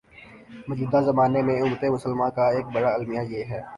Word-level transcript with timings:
موجودہ 0.67 0.99
زمانے 1.05 1.39
میں 1.47 1.57
امتِ 1.61 1.83
مسلمہ 1.89 2.27
کا 2.35 2.45
ایک 2.55 2.65
بڑا 2.73 2.93
المیہ 2.93 3.23
یہ 3.29 3.43
ہے 3.51 3.61